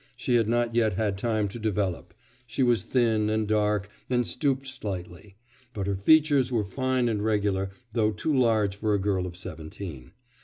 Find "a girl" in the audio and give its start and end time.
8.95-9.27